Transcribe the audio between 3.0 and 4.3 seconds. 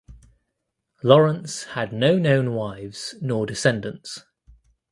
nor descendants.